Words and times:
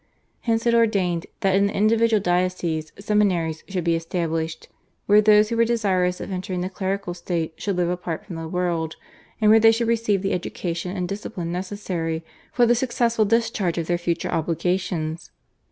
Hence 0.39 0.65
it 0.65 0.73
ordained 0.73 1.27
that 1.41 1.53
in 1.53 1.67
the 1.67 1.73
individual 1.75 2.19
dioceses 2.19 2.91
seminaries 2.97 3.63
should 3.67 3.83
be 3.83 3.95
established, 3.95 4.67
where 5.05 5.21
those 5.21 5.49
who 5.49 5.57
were 5.57 5.63
desirous 5.63 6.19
of 6.19 6.31
entering 6.31 6.61
the 6.61 6.71
clerical 6.71 7.13
state 7.13 7.53
should 7.57 7.75
live 7.77 7.87
apart 7.91 8.25
from 8.25 8.35
the 8.35 8.47
world, 8.47 8.95
and 9.39 9.51
where 9.51 9.59
they 9.59 9.71
should 9.71 9.87
receive 9.87 10.23
the 10.23 10.33
education 10.33 10.97
and 10.97 11.07
discipline 11.07 11.51
necessary 11.51 12.25
for 12.51 12.65
the 12.65 12.73
successful 12.73 13.25
discharge 13.25 13.77
of 13.77 13.85
their 13.85 13.99
future 13.99 14.29
obligations. 14.29 15.29